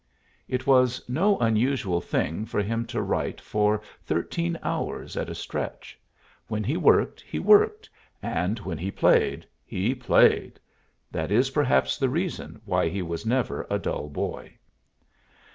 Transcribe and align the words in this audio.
It 0.47 0.65
was 0.65 1.07
no 1.07 1.37
unusual 1.37 2.01
thing 2.01 2.43
for 2.47 2.63
him 2.63 2.87
to 2.87 3.03
write 3.03 3.39
for 3.39 3.83
thirteen 4.03 4.57
hours 4.63 5.15
at 5.15 5.29
a 5.29 5.35
stretch; 5.35 5.95
when 6.47 6.63
he 6.63 6.75
worked 6.75 7.21
he 7.21 7.37
worked, 7.37 7.87
and 8.19 8.57
when 8.57 8.79
he 8.79 8.89
played 8.89 9.45
he 9.63 9.93
played 9.93 10.59
that 11.11 11.29
is 11.31 11.51
perhaps 11.51 11.99
the 11.99 12.09
reason 12.09 12.59
why 12.65 12.89
he 12.89 13.03
was 13.03 13.27
never 13.27 13.67
a 13.69 13.77
dull 13.77 14.09
boy. 14.09 14.57